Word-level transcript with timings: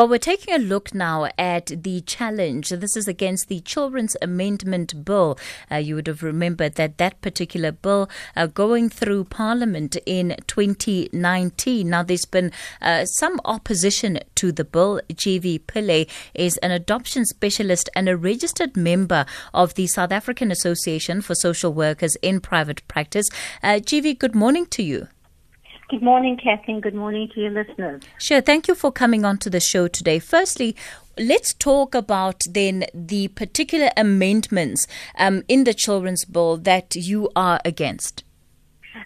Well, 0.00 0.08
we're 0.08 0.16
taking 0.16 0.54
a 0.54 0.58
look 0.58 0.94
now 0.94 1.28
at 1.36 1.66
the 1.66 2.00
challenge. 2.00 2.70
This 2.70 2.96
is 2.96 3.06
against 3.06 3.48
the 3.48 3.60
Children's 3.60 4.16
Amendment 4.22 5.04
Bill. 5.04 5.38
Uh, 5.70 5.76
you 5.76 5.94
would 5.94 6.06
have 6.06 6.22
remembered 6.22 6.76
that 6.76 6.96
that 6.96 7.20
particular 7.20 7.70
bill 7.70 8.08
uh, 8.34 8.46
going 8.46 8.88
through 8.88 9.24
Parliament 9.24 9.98
in 10.06 10.36
2019. 10.46 11.90
Now, 11.90 12.02
there's 12.02 12.24
been 12.24 12.50
uh, 12.80 13.04
some 13.04 13.42
opposition 13.44 14.20
to 14.36 14.52
the 14.52 14.64
bill. 14.64 15.02
Jeevie 15.12 15.60
Pillay 15.60 16.08
is 16.32 16.56
an 16.62 16.70
adoption 16.70 17.26
specialist 17.26 17.90
and 17.94 18.08
a 18.08 18.16
registered 18.16 18.78
member 18.78 19.26
of 19.52 19.74
the 19.74 19.86
South 19.86 20.12
African 20.12 20.50
Association 20.50 21.20
for 21.20 21.34
Social 21.34 21.74
Workers 21.74 22.16
in 22.22 22.40
Private 22.40 22.80
Practice. 22.88 23.28
Uh, 23.62 23.80
Jeevie, 23.80 24.18
good 24.18 24.34
morning 24.34 24.64
to 24.64 24.82
you. 24.82 25.08
Good 25.90 26.02
morning, 26.02 26.36
Kathleen. 26.36 26.80
Good 26.80 26.94
morning 26.94 27.28
to 27.34 27.40
your 27.40 27.50
listeners. 27.50 28.00
Sure. 28.16 28.40
Thank 28.40 28.68
you 28.68 28.76
for 28.76 28.92
coming 28.92 29.24
on 29.24 29.38
to 29.38 29.50
the 29.50 29.58
show 29.58 29.88
today. 29.88 30.20
Firstly, 30.20 30.76
let's 31.18 31.52
talk 31.52 31.96
about 31.96 32.44
then 32.48 32.84
the 32.94 33.26
particular 33.26 33.90
amendments 33.96 34.86
um, 35.18 35.42
in 35.48 35.64
the 35.64 35.74
children's 35.74 36.24
bill 36.24 36.56
that 36.58 36.94
you 36.94 37.28
are 37.34 37.58
against. 37.64 38.22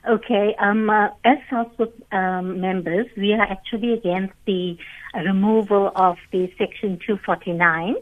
Okay. 0.06 0.54
Um, 0.58 0.90
uh, 0.90 1.08
as 1.24 1.38
House 1.48 1.72
um, 2.12 2.60
members, 2.60 3.06
we 3.16 3.32
are 3.32 3.40
actually 3.40 3.94
against 3.94 4.34
the 4.44 4.76
removal 5.14 5.90
of 5.96 6.18
the 6.32 6.52
Section 6.58 6.98
249, 6.98 7.96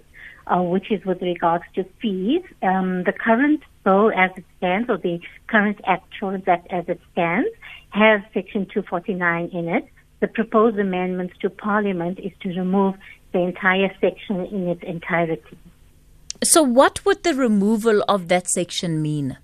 uh, 0.48 0.60
which 0.60 0.90
is 0.90 1.04
with 1.04 1.22
regards 1.22 1.62
to 1.76 1.84
fees. 2.00 2.42
Um, 2.62 3.04
the 3.04 3.12
current 3.12 3.62
bill 3.84 4.10
as 4.12 4.30
it 4.36 4.44
stands, 4.58 4.88
or 4.88 4.98
the 4.98 5.20
current 5.46 5.80
Act, 5.86 6.12
Children's 6.18 6.48
Act 6.48 6.66
as 6.70 6.84
it 6.88 7.00
stands, 7.12 7.48
has 7.90 8.20
Section 8.32 8.66
249 8.66 9.50
in 9.52 9.68
it. 9.68 9.86
The 10.20 10.28
proposed 10.28 10.78
amendments 10.78 11.34
to 11.40 11.50
Parliament 11.50 12.18
is 12.20 12.32
to 12.42 12.48
remove 12.50 12.94
the 13.32 13.40
entire 13.40 13.92
section 14.00 14.46
in 14.46 14.68
its 14.68 14.82
entirety. 14.82 15.58
So, 16.44 16.62
what 16.62 17.04
would 17.04 17.22
the 17.22 17.34
removal 17.34 18.02
of 18.08 18.28
that 18.28 18.48
section 18.48 19.00
mean? 19.02 19.38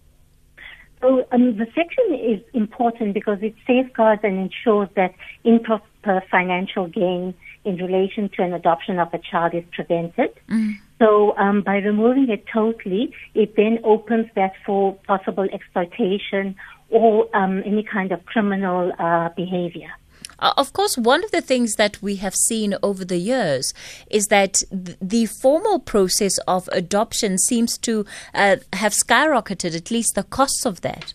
So, 1.00 1.26
um, 1.30 1.56
the 1.56 1.66
section 1.74 2.14
is 2.14 2.40
important 2.54 3.14
because 3.14 3.38
it 3.40 3.54
safeguards 3.66 4.22
and 4.24 4.38
ensures 4.38 4.88
that 4.96 5.14
improper 5.44 6.22
financial 6.30 6.88
gain 6.88 7.34
in 7.64 7.76
relation 7.76 8.28
to 8.30 8.42
an 8.42 8.52
adoption 8.52 8.98
of 8.98 9.12
a 9.14 9.18
child 9.18 9.54
is 9.54 9.64
prevented. 9.72 10.30
Mm. 10.48 10.74
So, 10.98 11.36
um, 11.36 11.62
by 11.62 11.76
removing 11.76 12.28
it 12.28 12.44
totally, 12.52 13.12
it 13.34 13.54
then 13.56 13.78
opens 13.84 14.26
that 14.34 14.52
for 14.66 14.94
possible 15.06 15.46
exploitation 15.52 16.56
or 16.90 17.28
um, 17.36 17.62
any 17.64 17.82
kind 17.84 18.10
of 18.12 18.24
criminal 18.26 18.92
uh, 18.98 19.28
behavior. 19.36 19.90
Uh, 20.40 20.52
of 20.56 20.72
course, 20.72 20.96
one 20.96 21.24
of 21.24 21.30
the 21.30 21.40
things 21.40 21.74
that 21.74 22.00
we 22.00 22.16
have 22.16 22.34
seen 22.34 22.74
over 22.82 23.04
the 23.04 23.16
years 23.16 23.74
is 24.08 24.28
that 24.28 24.62
th- 24.70 24.96
the 25.00 25.26
formal 25.26 25.80
process 25.80 26.38
of 26.46 26.68
adoption 26.72 27.38
seems 27.38 27.76
to 27.78 28.06
uh, 28.34 28.56
have 28.74 28.92
skyrocketed, 28.92 29.74
at 29.74 29.90
least 29.90 30.14
the 30.14 30.22
costs 30.22 30.64
of 30.64 30.80
that. 30.82 31.12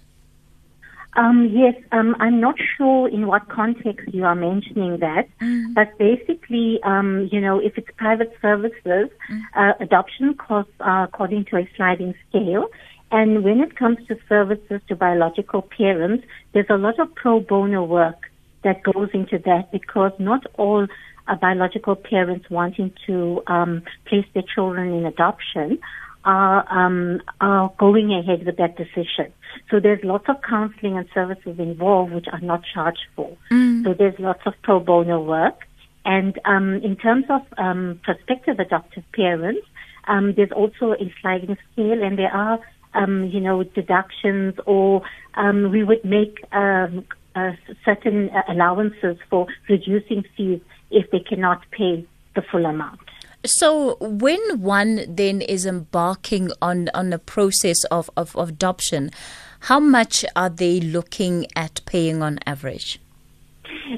Um, 1.15 1.49
yes, 1.51 1.75
um, 1.91 2.15
I'm 2.19 2.39
not 2.39 2.55
sure 2.77 3.07
in 3.07 3.27
what 3.27 3.47
context 3.47 4.07
you 4.13 4.25
are 4.25 4.35
mentioning 4.35 4.97
that, 4.99 5.27
mm. 5.39 5.73
but 5.75 5.95
basically, 5.97 6.79
um, 6.83 7.29
you 7.31 7.39
know, 7.39 7.59
if 7.59 7.77
it's 7.77 7.89
private 7.97 8.33
services, 8.41 9.09
mm. 9.29 9.41
uh, 9.55 9.73
adoption 9.79 10.33
costs 10.33 10.73
are 10.79 11.03
according 11.03 11.45
to 11.45 11.57
a 11.57 11.69
sliding 11.75 12.15
scale. 12.29 12.67
And 13.11 13.43
when 13.43 13.59
it 13.59 13.75
comes 13.75 13.99
to 14.07 14.17
services 14.27 14.81
to 14.87 14.95
biological 14.95 15.61
parents, 15.61 16.25
there's 16.53 16.69
a 16.69 16.77
lot 16.77 16.99
of 16.99 17.13
pro 17.13 17.39
bono 17.39 17.83
work 17.83 18.31
that 18.63 18.81
goes 18.81 19.09
into 19.13 19.37
that 19.45 19.71
because 19.71 20.13
not 20.17 20.47
all 20.55 20.87
uh, 21.27 21.35
biological 21.35 21.95
parents 21.95 22.49
wanting 22.49 22.91
to 23.05 23.43
um, 23.47 23.83
place 24.05 24.25
their 24.33 24.43
children 24.55 24.93
in 24.93 25.05
adoption 25.05 25.79
are 26.25 26.65
um, 26.71 27.21
are 27.41 27.73
going 27.77 28.13
ahead 28.13 28.45
with 28.45 28.57
that 28.57 28.77
decision. 28.77 29.33
So 29.69 29.79
there's 29.79 30.03
lots 30.03 30.25
of 30.29 30.37
counseling 30.47 30.97
and 30.97 31.07
services 31.13 31.59
involved 31.59 32.13
which 32.13 32.27
are 32.31 32.41
not 32.41 32.61
charged 32.73 33.05
for. 33.15 33.35
Mm. 33.51 33.83
So 33.83 33.93
there's 33.93 34.17
lots 34.19 34.41
of 34.45 34.53
pro 34.63 34.79
bono 34.79 35.21
work. 35.21 35.59
And 36.05 36.37
um, 36.43 36.75
in 36.83 36.97
terms 36.97 37.25
of 37.29 37.41
um, 37.57 37.99
prospective 38.03 38.59
adoptive 38.59 39.03
parents, 39.13 39.65
um, 40.05 40.33
there's 40.35 40.51
also 40.51 40.93
a 40.93 41.13
sliding 41.21 41.55
scale, 41.71 42.03
and 42.03 42.19
there 42.19 42.33
are 42.33 42.59
um, 42.93 43.25
you 43.25 43.39
know, 43.39 43.63
deductions 43.63 44.55
or 44.65 45.01
um, 45.35 45.71
we 45.71 45.83
would 45.83 46.03
make 46.03 46.39
um, 46.51 47.05
uh, 47.35 47.51
certain 47.83 48.29
allowances 48.47 49.17
for 49.29 49.47
reducing 49.69 50.23
fees 50.37 50.61
if 50.91 51.09
they 51.11 51.19
cannot 51.19 51.61
pay 51.71 52.05
the 52.35 52.43
full 52.51 52.65
amount. 52.65 52.99
So, 53.45 53.97
when 53.99 54.39
one 54.61 55.03
then 55.07 55.41
is 55.41 55.65
embarking 55.65 56.51
on, 56.61 56.89
on 56.93 57.11
a 57.11 57.19
process 57.19 57.83
of, 57.85 58.09
of, 58.15 58.33
of 58.37 58.49
adoption, 58.49 59.11
how 59.59 59.81
much 59.81 60.23
are 60.33 60.49
they 60.49 60.79
looking 60.79 61.47
at 61.53 61.81
paying 61.85 62.23
on 62.23 62.39
average? 62.45 63.01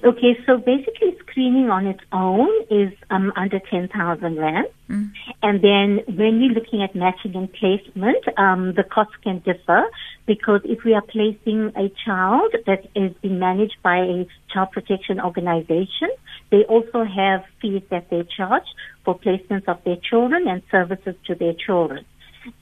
Okay, 0.03 0.37
so 0.45 0.57
basically, 0.57 1.15
screening 1.19 1.69
on 1.69 1.87
its 1.87 2.01
own 2.11 2.49
is 2.69 2.93
um, 3.09 3.33
under 3.35 3.59
10,000 3.59 4.37
Rand. 4.37 4.67
Mm. 4.89 5.11
And 5.41 5.61
then 5.61 6.15
when 6.15 6.39
we're 6.39 6.53
looking 6.53 6.83
at 6.83 6.95
matching 6.95 7.35
and 7.35 7.51
placement, 7.51 8.23
um, 8.37 8.73
the 8.75 8.83
costs 8.83 9.15
can 9.23 9.39
differ 9.39 9.85
because 10.25 10.61
if 10.63 10.83
we 10.83 10.93
are 10.93 11.01
placing 11.01 11.71
a 11.75 11.89
child 12.05 12.53
that 12.67 12.85
is 12.95 13.13
being 13.21 13.39
managed 13.39 13.77
by 13.83 13.97
a 13.97 14.27
child 14.53 14.71
protection 14.71 15.19
organization, 15.19 16.09
they 16.51 16.63
also 16.63 17.03
have 17.03 17.43
fees 17.61 17.83
that 17.89 18.09
they 18.09 18.23
charge 18.37 18.67
for 19.03 19.17
placements 19.17 19.67
of 19.67 19.83
their 19.83 19.97
children 19.97 20.47
and 20.47 20.61
services 20.71 21.15
to 21.25 21.35
their 21.35 21.53
children. 21.53 22.05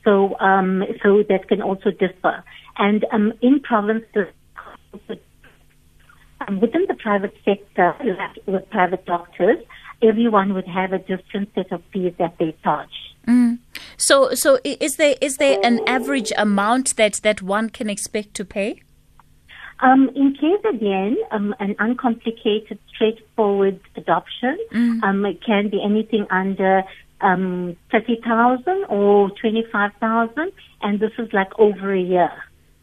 So, 0.06 0.40
um, 0.40 0.84
so 1.02 1.24
that 1.28 1.48
can 1.50 1.62
also 1.62 1.92
differ. 1.92 2.44
And 2.78 3.06
um, 3.12 3.34
in 3.42 3.60
provinces, 3.60 4.28
um, 6.48 6.60
within 6.60 6.86
the 6.88 6.96
private 6.96 7.36
sector, 7.46 7.96
like 8.04 8.38
with 8.46 8.70
private 8.70 9.06
doctors, 9.06 9.58
everyone 10.02 10.54
would 10.54 10.68
have 10.68 10.94
a 10.94 11.00
different 11.00 11.50
set 11.56 11.72
of 11.72 11.82
fees 11.92 12.14
that 12.18 12.36
they 12.40 12.56
charge. 12.64 12.90
Mm. 13.28 13.60
So, 13.98 14.34
so 14.34 14.60
is 14.64 14.98
there 14.98 15.16
is 15.22 15.38
there 15.38 15.60
an 15.64 15.80
average 15.88 16.32
amount 16.38 16.96
that, 16.98 17.22
that 17.24 17.42
one 17.42 17.70
can 17.70 17.90
expect 17.90 18.34
to 18.36 18.46
pay? 18.46 18.82
Um, 19.80 20.10
in 20.16 20.34
case 20.34 20.64
again, 20.70 21.18
um, 21.32 21.56
an 21.60 21.76
uncomplicated, 21.80 22.80
straightforward 22.94 23.80
adoption, 23.96 24.58
mm. 24.72 25.04
um, 25.04 25.26
it 25.26 25.44
can 25.44 25.70
be 25.70 25.82
anything 25.84 26.26
under 26.30 26.84
um, 27.22 27.76
thirty 27.92 28.20
thousand 28.24 28.86
or 28.90 29.30
twenty 29.42 29.66
five 29.72 29.92
thousand, 30.00 30.52
and 30.82 31.00
this 31.00 31.12
is 31.18 31.32
like 31.34 31.58
over 31.58 31.94
a 31.94 32.02
year 32.02 32.32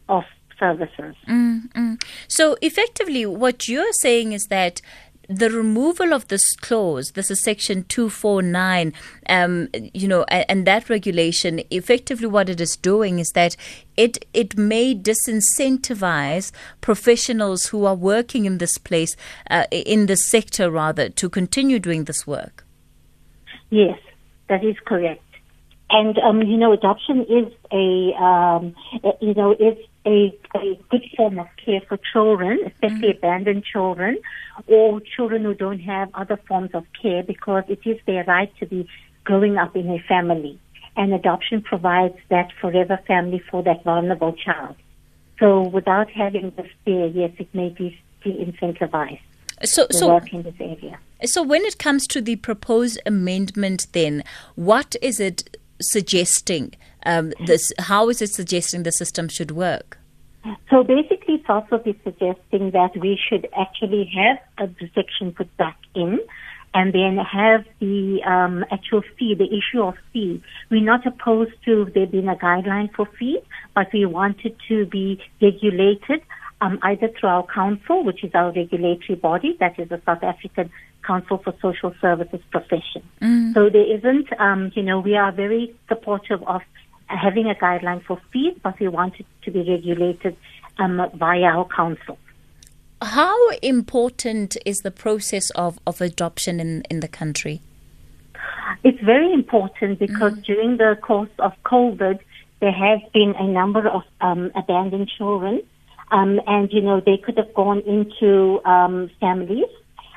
of 0.09 0.23
services. 0.61 1.15
Mm-hmm. 1.27 1.95
So, 2.27 2.55
effectively, 2.61 3.25
what 3.25 3.67
you're 3.67 3.93
saying 3.93 4.33
is 4.33 4.45
that 4.49 4.81
the 5.27 5.49
removal 5.49 6.13
of 6.13 6.27
this 6.27 6.55
clause, 6.57 7.11
this 7.11 7.31
is 7.31 7.41
section 7.41 7.85
249, 7.85 8.93
um, 9.29 9.69
you 9.93 10.07
know, 10.07 10.23
and, 10.25 10.67
that 10.67 10.89
regulation, 10.89 11.61
effectively 11.71 12.27
what 12.27 12.49
it 12.49 12.59
is 12.59 12.75
doing 12.75 13.19
is 13.19 13.29
that 13.29 13.55
it, 13.95 14.25
it 14.33 14.57
may 14.57 14.93
disincentivize 14.93 16.51
professionals 16.81 17.67
who 17.67 17.85
are 17.85 17.95
working 17.95 18.45
in 18.45 18.57
this 18.57 18.77
place, 18.77 19.15
uh, 19.49 19.65
in 19.71 20.07
this 20.07 20.25
sector 20.25 20.69
rather, 20.69 21.07
to 21.09 21.29
continue 21.29 21.79
doing 21.79 22.03
this 22.03 22.27
work. 22.27 22.65
Yes, 23.69 23.99
that 24.49 24.65
is 24.65 24.75
correct. 24.85 25.23
And, 25.89 26.17
um, 26.19 26.41
you 26.41 26.57
know, 26.57 26.73
adoption 26.73 27.21
is 27.21 27.53
a, 27.71 28.13
um, 28.21 28.75
you 29.21 29.33
know, 29.33 29.53
is 29.53 29.77
a, 30.05 30.37
a 30.55 30.79
good 30.89 31.05
form 31.15 31.39
of 31.39 31.47
care 31.63 31.81
for 31.87 31.97
children, 32.11 32.59
especially 32.65 33.09
mm-hmm. 33.09 33.17
abandoned 33.17 33.63
children 33.63 34.17
or 34.67 35.01
children 35.15 35.43
who 35.43 35.53
don't 35.53 35.79
have 35.79 36.09
other 36.13 36.39
forms 36.47 36.71
of 36.73 36.85
care 36.99 37.23
because 37.23 37.63
it 37.67 37.79
is 37.85 37.99
their 38.05 38.23
right 38.25 38.51
to 38.59 38.65
be 38.65 38.87
growing 39.23 39.57
up 39.57 39.75
in 39.75 39.89
a 39.89 39.99
family. 40.07 40.59
And 40.97 41.13
adoption 41.13 41.61
provides 41.61 42.17
that 42.29 42.49
forever 42.59 42.99
family 43.07 43.41
for 43.49 43.63
that 43.63 43.83
vulnerable 43.83 44.33
child. 44.33 44.75
So 45.39 45.61
without 45.61 46.11
having 46.11 46.51
this 46.57 46.67
there, 46.85 47.07
yes, 47.07 47.31
it 47.37 47.53
may 47.53 47.69
be 47.69 47.97
incentivized. 48.25 49.21
So, 49.63 49.87
so 49.91 50.09
work 50.09 50.33
in 50.33 50.43
this 50.43 50.55
area. 50.59 50.99
So, 51.23 51.43
when 51.43 51.63
it 51.65 51.77
comes 51.77 52.07
to 52.07 52.21
the 52.21 52.35
proposed 52.37 52.99
amendment, 53.05 53.87
then 53.91 54.23
what 54.55 54.95
is 55.03 55.19
it 55.19 55.57
suggesting 55.79 56.73
um, 57.05 57.33
this? 57.45 57.71
How 57.79 58.09
is 58.09 58.21
it 58.21 58.29
suggesting 58.29 58.83
the 58.83 58.91
system 58.91 59.27
should 59.27 59.51
work? 59.51 59.97
So 60.69 60.83
basically, 60.83 61.35
it's 61.35 61.49
also 61.49 61.77
be 61.77 61.99
suggesting 62.03 62.71
that 62.71 62.91
we 62.97 63.19
should 63.29 63.47
actually 63.57 64.11
have 64.15 64.69
a 64.69 64.89
section 64.95 65.33
put 65.33 65.55
back 65.57 65.77
in 65.93 66.19
and 66.73 66.93
then 66.93 67.17
have 67.17 67.65
the 67.79 68.21
um, 68.25 68.65
actual 68.71 69.03
fee, 69.17 69.35
the 69.35 69.45
issue 69.45 69.83
of 69.83 69.95
fee. 70.13 70.41
We're 70.69 70.81
not 70.81 71.05
opposed 71.05 71.51
to 71.65 71.91
there 71.93 72.07
being 72.07 72.29
a 72.29 72.35
guideline 72.35 72.93
for 72.95 73.05
fees, 73.19 73.43
but 73.75 73.87
we 73.93 74.05
want 74.05 74.37
it 74.45 74.55
to 74.69 74.85
be 74.85 75.21
regulated 75.41 76.21
um, 76.61 76.79
either 76.83 77.09
through 77.09 77.29
our 77.29 77.45
council, 77.45 78.03
which 78.03 78.23
is 78.23 78.31
our 78.33 78.51
regulatory 78.51 79.15
body, 79.15 79.57
that 79.59 79.77
is 79.79 79.89
the 79.89 80.01
South 80.05 80.23
African 80.23 80.71
Council 81.05 81.39
for 81.43 81.53
Social 81.61 81.93
Services 81.99 82.39
Profession. 82.51 83.03
Mm. 83.21 83.53
So 83.53 83.69
there 83.69 83.97
isn't, 83.97 84.27
um, 84.39 84.71
you 84.75 84.83
know, 84.83 84.99
we 84.99 85.15
are 85.15 85.31
very 85.31 85.75
supportive 85.89 86.41
of 86.43 86.61
having 87.17 87.49
a 87.49 87.55
guideline 87.55 88.03
for 88.03 88.19
fees, 88.31 88.55
but 88.63 88.79
we 88.79 88.87
want 88.87 89.19
it 89.19 89.25
to 89.43 89.51
be 89.51 89.59
regulated 89.59 90.35
um, 90.79 91.01
via 91.15 91.43
our 91.43 91.67
council. 91.67 92.17
How 93.01 93.49
important 93.61 94.57
is 94.65 94.81
the 94.81 94.91
process 94.91 95.49
of, 95.51 95.79
of 95.87 96.01
adoption 96.01 96.59
in, 96.59 96.83
in 96.89 96.99
the 96.99 97.07
country? 97.07 97.61
It's 98.83 98.99
very 99.01 99.31
important 99.33 99.99
because 99.99 100.33
mm. 100.33 100.43
during 100.43 100.77
the 100.77 100.97
course 101.01 101.29
of 101.39 101.53
COVID, 101.65 102.19
there 102.59 102.71
have 102.71 102.99
been 103.11 103.33
a 103.37 103.47
number 103.47 103.87
of 103.87 104.03
um, 104.21 104.51
abandoned 104.55 105.09
children, 105.17 105.61
um, 106.11 106.39
and 106.45 106.71
you 106.71 106.81
know 106.81 107.01
they 107.01 107.17
could 107.17 107.37
have 107.37 107.53
gone 107.55 107.79
into 107.81 108.61
um, 108.65 109.09
families, 109.19 109.69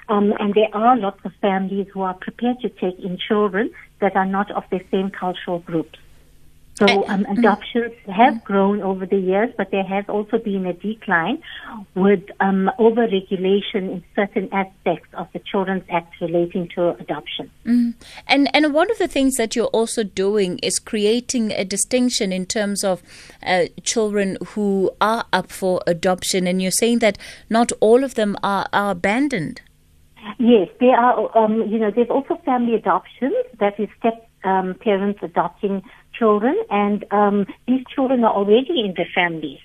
um, 0.08 0.34
and 0.38 0.52
there 0.54 0.68
are 0.74 0.96
lots 0.96 1.20
of 1.24 1.32
families 1.40 1.86
who 1.92 2.02
are 2.02 2.14
prepared 2.14 2.60
to 2.60 2.68
take 2.68 2.98
in 2.98 3.16
children 3.16 3.70
that 4.00 4.14
are 4.14 4.26
not 4.26 4.50
of 4.50 4.64
the 4.70 4.80
same 4.90 5.10
cultural 5.10 5.60
groups. 5.60 5.98
So 6.76 6.86
eh, 6.86 7.02
um, 7.06 7.24
mm. 7.24 7.38
adoptions 7.38 7.92
have 8.06 8.42
grown 8.42 8.82
over 8.82 9.06
the 9.06 9.16
years, 9.16 9.50
but 9.56 9.70
there 9.70 9.84
has 9.84 10.04
also 10.08 10.38
been 10.38 10.66
a 10.66 10.72
decline 10.72 11.40
with 11.94 12.22
um, 12.40 12.70
over-regulation 12.78 13.90
in 13.90 14.04
certain 14.16 14.48
aspects 14.52 15.08
of 15.14 15.28
the 15.32 15.38
Children's 15.38 15.84
Act 15.88 16.20
relating 16.20 16.68
to 16.74 16.90
adoption. 16.98 17.50
Mm. 17.64 17.94
And 18.26 18.54
and 18.54 18.74
one 18.74 18.90
of 18.90 18.98
the 18.98 19.06
things 19.06 19.36
that 19.36 19.54
you're 19.54 19.66
also 19.66 20.02
doing 20.02 20.58
is 20.58 20.80
creating 20.80 21.52
a 21.52 21.64
distinction 21.64 22.32
in 22.32 22.44
terms 22.44 22.82
of 22.82 23.02
uh, 23.46 23.66
children 23.84 24.36
who 24.48 24.90
are 25.00 25.24
up 25.32 25.52
for 25.52 25.80
adoption, 25.86 26.48
and 26.48 26.60
you're 26.60 26.72
saying 26.72 26.98
that 26.98 27.18
not 27.48 27.70
all 27.80 28.02
of 28.02 28.14
them 28.14 28.36
are, 28.42 28.66
are 28.72 28.90
abandoned. 28.90 29.60
Yes, 30.38 30.68
there 30.80 30.96
are. 30.96 31.36
Um, 31.38 31.62
you 31.68 31.78
know, 31.78 31.92
there's 31.94 32.10
also 32.10 32.40
family 32.44 32.74
adoptions 32.74 33.34
that 33.60 33.78
is 33.78 33.88
step 33.98 34.28
um, 34.42 34.74
parents 34.74 35.20
adopting 35.22 35.82
children, 36.18 36.56
and 36.70 37.04
um, 37.10 37.46
these 37.66 37.84
children 37.94 38.24
are 38.24 38.32
already 38.32 38.80
in 38.80 38.94
their 38.96 39.08
families. 39.14 39.60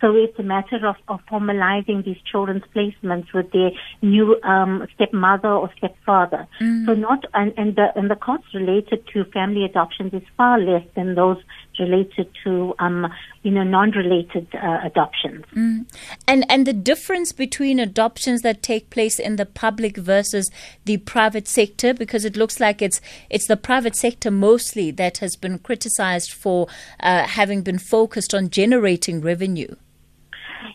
So 0.00 0.16
it's 0.16 0.38
a 0.38 0.42
matter 0.42 0.86
of, 0.86 0.96
of 1.08 1.20
formalizing 1.30 2.04
these 2.04 2.16
children's 2.30 2.62
placements 2.74 3.34
with 3.34 3.52
their 3.52 3.70
new 4.00 4.40
um, 4.42 4.86
stepmother 4.94 5.48
or 5.48 5.70
stepfather. 5.76 6.48
Mm. 6.60 6.86
So 6.86 6.94
not 6.94 7.24
and, 7.34 7.52
and 7.58 7.76
the 7.76 7.88
and 7.94 8.10
the 8.10 8.16
costs 8.16 8.54
related 8.54 9.06
to 9.12 9.24
family 9.26 9.64
adoptions 9.64 10.14
is 10.14 10.22
far 10.36 10.58
less 10.58 10.84
than 10.96 11.14
those 11.14 11.36
related 11.80 12.28
to 12.44 12.74
um, 12.78 13.12
you 13.42 13.50
know 13.50 13.62
non-related 13.62 14.46
uh, 14.54 14.80
adoptions. 14.84 15.44
Mm. 15.56 15.86
And 16.28 16.44
and 16.48 16.66
the 16.66 16.72
difference 16.72 17.32
between 17.32 17.80
adoptions 17.80 18.42
that 18.42 18.62
take 18.62 18.90
place 18.90 19.18
in 19.18 19.36
the 19.36 19.46
public 19.46 19.96
versus 19.96 20.50
the 20.84 20.98
private 20.98 21.48
sector, 21.48 21.94
because 21.94 22.24
it 22.24 22.36
looks 22.36 22.60
like 22.60 22.82
it's 22.82 23.00
it's 23.30 23.46
the 23.46 23.56
private 23.56 23.96
sector 23.96 24.30
mostly 24.30 24.90
that 24.92 25.18
has 25.18 25.36
been 25.36 25.58
criticized 25.58 26.32
for 26.32 26.68
uh, 27.00 27.26
having 27.26 27.62
been 27.62 27.78
focused 27.78 28.34
on 28.34 28.50
generating 28.50 29.20
revenue. 29.20 29.74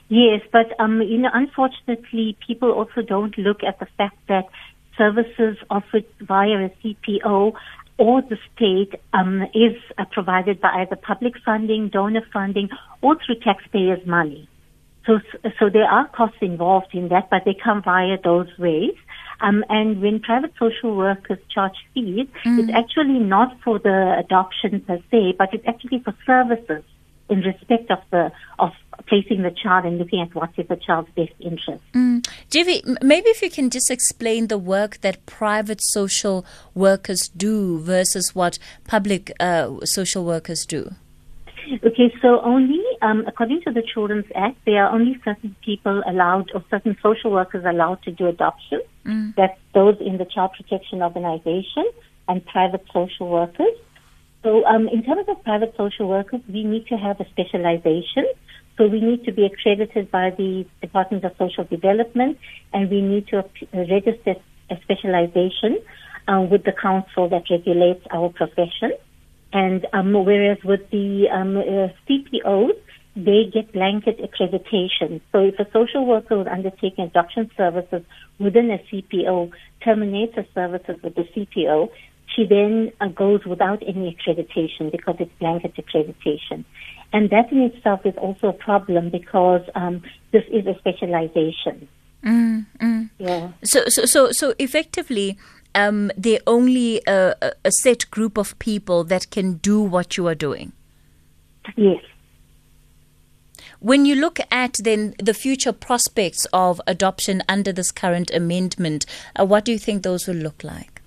Yes, 0.09 0.41
but 0.51 0.79
um, 0.79 1.01
you 1.01 1.17
know, 1.17 1.29
unfortunately, 1.33 2.37
people 2.45 2.71
also 2.71 3.01
don't 3.01 3.37
look 3.37 3.63
at 3.63 3.79
the 3.79 3.87
fact 3.97 4.17
that 4.27 4.45
services 4.97 5.57
offered 5.69 6.05
via 6.21 6.65
a 6.65 6.69
CPO 6.83 7.53
or 7.97 8.21
the 8.21 8.37
state 8.53 8.99
um, 9.13 9.43
is 9.53 9.75
uh, 9.97 10.05
provided 10.11 10.59
by 10.59 10.69
either 10.81 10.95
public 10.95 11.33
funding, 11.45 11.89
donor 11.89 12.23
funding, 12.33 12.69
or 13.01 13.15
through 13.25 13.39
taxpayers' 13.39 14.05
money. 14.05 14.49
So, 15.05 15.19
so 15.59 15.69
there 15.69 15.85
are 15.85 16.07
costs 16.07 16.37
involved 16.41 16.93
in 16.93 17.09
that, 17.09 17.29
but 17.29 17.43
they 17.45 17.53
come 17.53 17.83
via 17.83 18.17
those 18.23 18.49
ways. 18.57 18.95
Um, 19.39 19.63
and 19.69 20.01
when 20.01 20.19
private 20.19 20.53
social 20.57 20.95
workers 20.95 21.37
charge 21.53 21.75
fees, 21.93 22.27
mm. 22.45 22.59
it's 22.59 22.71
actually 22.73 23.19
not 23.19 23.55
for 23.63 23.79
the 23.79 24.15
adoption 24.17 24.81
per 24.81 24.99
se, 25.11 25.35
but 25.37 25.53
it's 25.53 25.67
actually 25.67 25.99
for 25.99 26.15
services 26.25 26.83
in 27.29 27.41
respect 27.41 27.91
of 27.91 27.99
the 28.11 28.31
of 28.59 28.71
placing 29.07 29.43
the 29.43 29.51
child 29.51 29.85
and 29.85 29.97
looking 29.97 30.21
at 30.21 30.33
what 30.33 30.49
is 30.51 30.59
in 30.59 30.67
the 30.67 30.75
child's 30.75 31.09
best 31.15 31.33
interest. 31.39 31.83
Mm. 31.93 32.25
maybe 33.03 33.29
if 33.29 33.41
you 33.41 33.49
can 33.49 33.69
just 33.69 33.91
explain 33.91 34.47
the 34.47 34.57
work 34.57 35.01
that 35.01 35.25
private 35.25 35.81
social 35.81 36.45
workers 36.73 37.29
do 37.35 37.79
versus 37.79 38.33
what 38.33 38.57
public 38.87 39.31
uh, 39.39 39.71
social 39.83 40.25
workers 40.25 40.65
do. 40.65 40.91
Okay, 41.83 42.13
so 42.21 42.41
only 42.41 42.83
um, 43.01 43.23
according 43.27 43.61
to 43.61 43.71
the 43.71 43.81
Children's 43.81 44.25
Act, 44.35 44.57
there 44.65 44.85
are 44.85 44.93
only 44.93 45.19
certain 45.25 45.55
people 45.63 46.03
allowed 46.05 46.51
or 46.53 46.63
certain 46.69 46.95
social 47.01 47.31
workers 47.31 47.65
allowed 47.65 48.03
to 48.03 48.11
do 48.11 48.27
adoption. 48.27 48.81
Mm. 49.05 49.35
That's 49.35 49.59
those 49.73 49.97
in 49.99 50.17
the 50.17 50.25
Child 50.25 50.51
Protection 50.57 51.01
Organization 51.01 51.85
and 52.27 52.45
private 52.45 52.83
social 52.93 53.29
workers. 53.29 53.75
So, 54.43 54.63
um, 54.65 54.87
in 54.89 55.03
terms 55.03 55.25
of 55.27 55.43
private 55.43 55.73
social 55.75 56.07
workers, 56.07 56.41
we 56.47 56.63
need 56.63 56.85
to 56.87 56.97
have 56.97 57.19
a 57.19 57.25
specialization. 57.29 58.25
So, 58.77 58.87
we 58.87 58.99
need 59.01 59.23
to 59.25 59.31
be 59.31 59.45
accredited 59.45 60.11
by 60.11 60.31
the 60.31 60.65
Department 60.81 61.23
of 61.23 61.31
Social 61.37 61.63
Development, 61.63 62.37
and 62.73 62.89
we 62.89 63.01
need 63.01 63.27
to 63.29 63.43
register 63.73 64.35
a 64.69 64.75
specialization 64.81 65.79
uh, 66.27 66.41
with 66.49 66.63
the 66.63 66.73
council 66.73 67.29
that 67.29 67.43
regulates 67.49 68.05
our 68.11 68.29
profession. 68.29 68.91
And 69.53 69.87
um, 69.93 70.13
whereas 70.13 70.57
with 70.63 70.89
the 70.91 71.29
um, 71.31 71.55
uh, 71.55 71.87
CPOs, 72.09 72.73
they 73.15 73.49
get 73.51 73.71
blanket 73.71 74.19
accreditation. 74.19 75.21
So 75.31 75.39
if 75.39 75.57
a 75.59 75.67
social 75.71 76.05
worker 76.05 76.37
would 76.37 76.49
undertake 76.49 76.97
adoption 76.97 77.49
services 77.55 78.01
within 78.39 78.69
a 78.69 78.79
CPO, 78.91 79.51
terminates 79.83 80.35
her 80.35 80.45
services 80.53 80.97
with 81.01 81.15
the 81.15 81.23
CPO, 81.23 81.89
she 82.35 82.45
then 82.45 82.91
uh, 82.99 83.07
goes 83.07 83.45
without 83.45 83.81
any 83.87 84.17
accreditation 84.17 84.91
because 84.91 85.15
it's 85.19 85.31
blanket 85.39 85.73
accreditation. 85.75 86.65
And 87.15 87.29
that 87.29 87.49
in 87.49 87.61
itself 87.61 88.05
is 88.05 88.13
also 88.17 88.49
a 88.49 88.53
problem 88.53 89.09
because 89.09 89.61
um, 89.73 90.03
this 90.33 90.43
is 90.51 90.67
a 90.67 90.77
specialization. 90.77 91.87
Mm, 92.25 92.65
mm. 92.81 93.09
Yeah. 93.19 93.51
So, 93.63 93.85
so, 93.87 94.03
so, 94.03 94.33
so 94.33 94.53
effectively, 94.59 95.37
um, 95.75 96.11
they're 96.17 96.41
only 96.45 97.01
a, 97.07 97.33
a 97.63 97.71
set 97.71 98.11
group 98.11 98.37
of 98.37 98.59
people 98.59 99.05
that 99.05 99.31
can 99.31 99.53
do 99.53 99.81
what 99.81 100.17
you 100.17 100.27
are 100.27 100.35
doing. 100.35 100.73
Yes. 101.77 102.03
When 103.79 104.05
you 104.05 104.15
look 104.15 104.41
at 104.51 104.79
then 104.83 105.13
the 105.17 105.33
future 105.33 105.71
prospects 105.71 106.45
of 106.51 106.81
adoption 106.85 107.43
under 107.47 107.71
this 107.71 107.91
current 107.91 108.29
amendment, 108.31 109.05
uh, 109.39 109.45
what 109.45 109.63
do 109.63 109.71
you 109.71 109.79
think 109.79 110.03
those 110.03 110.27
will 110.27 110.35
look 110.35 110.65
like? 110.65 111.01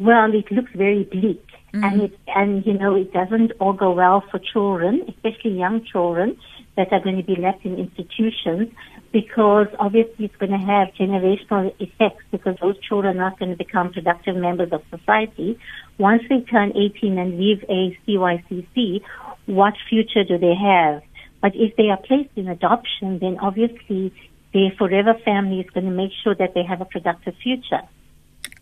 Well, 0.00 0.34
it 0.34 0.50
looks 0.50 0.72
very 0.74 1.04
bleak. 1.04 1.46
Mm-hmm. 1.72 1.84
And 1.84 2.02
it, 2.02 2.18
and 2.26 2.66
you 2.66 2.74
know, 2.74 2.96
it 2.96 3.12
doesn't 3.12 3.52
all 3.60 3.72
go 3.72 3.92
well 3.92 4.24
for 4.30 4.40
children, 4.40 5.02
especially 5.08 5.52
young 5.52 5.84
children 5.84 6.36
that 6.76 6.92
are 6.92 7.00
going 7.00 7.16
to 7.16 7.22
be 7.22 7.36
left 7.36 7.64
in 7.64 7.76
institutions 7.76 8.68
because 9.12 9.66
obviously 9.78 10.26
it's 10.26 10.36
going 10.36 10.52
to 10.52 10.58
have 10.58 10.88
generational 10.94 11.74
effects 11.80 12.24
because 12.30 12.56
those 12.62 12.78
children 12.80 13.16
are 13.16 13.30
not 13.30 13.38
going 13.38 13.50
to 13.50 13.56
become 13.56 13.92
productive 13.92 14.36
members 14.36 14.72
of 14.72 14.82
society. 14.90 15.58
Once 15.98 16.22
they 16.28 16.40
turn 16.40 16.72
18 16.76 17.18
and 17.18 17.38
leave 17.38 17.62
a 17.68 17.98
CYCC, 18.06 19.02
what 19.46 19.74
future 19.88 20.24
do 20.24 20.38
they 20.38 20.54
have? 20.54 21.02
But 21.42 21.52
if 21.54 21.74
they 21.76 21.88
are 21.90 21.96
placed 21.96 22.30
in 22.36 22.48
adoption, 22.48 23.18
then 23.18 23.38
obviously 23.40 24.12
their 24.52 24.70
forever 24.78 25.14
family 25.24 25.60
is 25.60 25.70
going 25.70 25.86
to 25.86 25.92
make 25.92 26.12
sure 26.22 26.34
that 26.34 26.54
they 26.54 26.62
have 26.62 26.80
a 26.80 26.84
productive 26.84 27.34
future. 27.42 27.82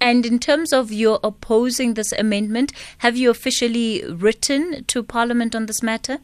And 0.01 0.25
in 0.25 0.39
terms 0.39 0.73
of 0.73 0.93
your 0.93 1.19
opposing 1.25 1.95
this 1.95 2.13
amendment, 2.13 2.73
have 2.99 3.17
you 3.17 3.31
officially 3.31 4.05
written 4.09 4.85
to 4.85 5.03
Parliament 5.03 5.55
on 5.55 5.67
this 5.67 5.83
matter? 5.83 6.19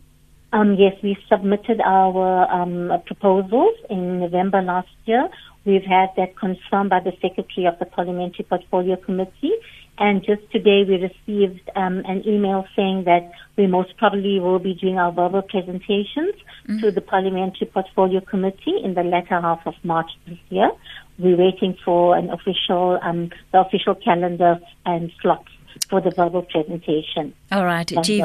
Um, 0.52 0.76
yes, 0.78 0.95
we 1.02 1.16
submitted 1.28 1.81
our 1.81 2.49
um, 2.49 2.93
proposals 3.07 3.75
in 3.90 4.21
November 4.21 4.62
last 4.62 4.95
year. 5.04 5.28
We've 5.64 5.83
had 5.83 6.11
that 6.16 6.37
confirmed 6.37 6.90
by 6.90 7.00
the 7.00 7.12
Secretary 7.21 7.66
of 7.66 7.78
the 7.81 7.87
Parliamentary 7.87 8.45
Portfolio 8.45 8.97
Committee. 8.97 9.52
And 9.97 10.25
just 10.25 10.43
today 10.51 10.85
we 10.87 10.97
received 10.97 11.71
um, 11.77 12.03
an 12.07 12.27
email 12.27 12.67
saying 12.75 13.05
that 13.05 13.31
we 13.57 13.67
most 13.67 13.97
probably 13.97 14.41
will 14.41 14.59
be 14.59 14.75
doing 14.75 14.99
our 14.99 15.13
verbal 15.13 15.43
presentations 15.43 16.35
mm-hmm. 16.67 16.81
to 16.81 16.91
the 16.91 17.01
Parliamentary 17.01 17.69
Portfolio 17.69 18.21
Committee 18.21 18.81
in 18.83 18.95
the 18.95 19.05
latter 19.05 19.41
half 19.41 19.65
of 19.67 19.75
March 19.85 20.11
this 20.27 20.39
year 20.51 20.71
we're 21.19 21.37
waiting 21.37 21.77
for 21.85 22.17
an 22.17 22.31
official, 22.31 22.99
um, 23.03 23.31
the 23.53 23.61
official 23.61 23.95
calendar 23.95 24.59
and 24.85 25.13
slots 25.21 25.49
for 25.89 26.01
the 26.01 26.11
verbal 26.11 26.43
presentation. 26.43 27.35
All 27.53 27.65
right, 27.65 27.87
G- 28.03 28.21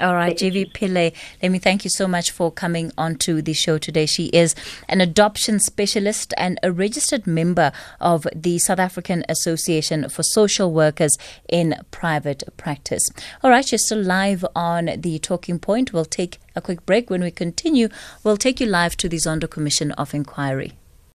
All 0.00 0.14
right, 0.14 0.34
Jeevie 0.34 0.72
Pillay, 0.72 1.14
let 1.42 1.52
me 1.52 1.58
thank 1.58 1.84
you 1.84 1.90
so 1.90 2.08
much 2.08 2.30
for 2.30 2.50
coming 2.50 2.92
onto 2.96 3.42
the 3.42 3.52
show 3.52 3.76
today. 3.76 4.06
She 4.06 4.26
is 4.26 4.54
an 4.88 5.02
adoption 5.02 5.58
specialist 5.58 6.32
and 6.38 6.58
a 6.62 6.72
registered 6.72 7.26
member 7.26 7.72
of 8.00 8.26
the 8.34 8.58
South 8.58 8.78
African 8.78 9.22
Association 9.28 10.08
for 10.08 10.22
Social 10.22 10.72
Workers 10.72 11.18
in 11.46 11.76
Private 11.90 12.42
Practice. 12.56 13.06
All 13.42 13.50
right, 13.50 13.70
you're 13.70 13.78
still 13.78 14.02
live 14.02 14.46
on 14.56 14.86
the 14.96 15.18
Talking 15.18 15.58
Point. 15.58 15.92
We'll 15.92 16.06
take 16.06 16.38
a 16.56 16.62
quick 16.62 16.86
break. 16.86 17.10
When 17.10 17.22
we 17.22 17.30
continue, 17.30 17.88
we'll 18.24 18.38
take 18.38 18.60
you 18.60 18.66
live 18.66 18.96
to 18.96 19.10
the 19.10 19.18
Zondo 19.18 19.48
Commission 19.48 19.92
of 19.92 20.14
Inquiry. 20.14 20.72